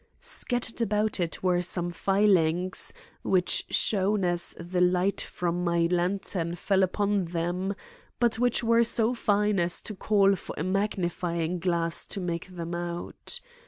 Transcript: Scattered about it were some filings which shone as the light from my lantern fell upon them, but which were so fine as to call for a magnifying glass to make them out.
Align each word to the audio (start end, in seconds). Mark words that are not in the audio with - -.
Scattered 0.19 0.81
about 0.81 1.19
it 1.19 1.43
were 1.43 1.61
some 1.61 1.91
filings 1.91 2.91
which 3.21 3.67
shone 3.69 4.25
as 4.25 4.55
the 4.59 4.81
light 4.81 5.21
from 5.21 5.63
my 5.63 5.87
lantern 5.91 6.55
fell 6.55 6.81
upon 6.81 7.25
them, 7.25 7.75
but 8.19 8.39
which 8.39 8.63
were 8.63 8.83
so 8.83 9.13
fine 9.13 9.59
as 9.59 9.79
to 9.83 9.93
call 9.93 10.35
for 10.35 10.55
a 10.57 10.63
magnifying 10.63 11.59
glass 11.59 12.07
to 12.07 12.19
make 12.19 12.47
them 12.47 12.73
out. 12.73 13.39